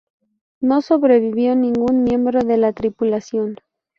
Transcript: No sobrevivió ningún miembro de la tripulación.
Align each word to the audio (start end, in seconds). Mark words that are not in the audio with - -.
No 0.61 0.81
sobrevivió 0.81 1.55
ningún 1.55 2.03
miembro 2.03 2.41
de 2.41 2.57
la 2.57 2.73
tripulación. 2.73 3.57